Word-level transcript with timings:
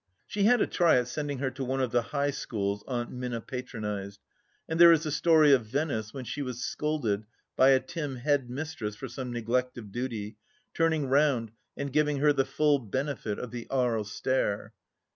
She 0.25 0.45
had 0.45 0.61
a 0.61 0.65
try 0.65 0.97
at 0.97 1.07
sending 1.07 1.37
her 1.37 1.51
to 1.51 1.63
one 1.63 1.79
of 1.79 1.91
the 1.91 2.01
High 2.01 2.31
Schools 2.31 2.83
Aunt 2.87 3.11
Minna 3.11 3.39
patronized, 3.39 4.19
and 4.67 4.79
there 4.79 4.91
is 4.91 5.05
a 5.05 5.11
story 5.11 5.53
of 5.53 5.67
Venice, 5.67 6.11
when 6.11 6.25
she 6.25 6.41
was 6.41 6.63
scolded 6.63 7.25
by 7.55 7.69
a 7.69 7.79
timid 7.79 8.23
head 8.23 8.49
mistress 8.49 8.95
for 8.95 9.07
some 9.07 9.31
neglect 9.31 9.77
of 9.77 9.91
duty, 9.91 10.37
turning 10.73 11.05
round 11.05 11.51
and 11.77 11.93
giving 11.93 12.17
her 12.17 12.33
the 12.33 12.45
full 12.45 12.79
benefit 12.79 13.37
of 13.37 13.51
the 13.51 13.67
Aries 13.71 14.09
Stare. 14.09 14.73